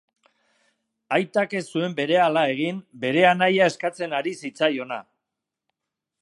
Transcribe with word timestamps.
Aitak 1.17 1.53
ez 1.59 1.63
zuen 1.75 1.93
berehala 1.99 2.43
egin 2.55 2.79
bere 3.05 3.23
anaia 3.33 3.69
eskatzen 3.73 4.17
ari 4.21 4.35
zitzaiona. 4.43 4.99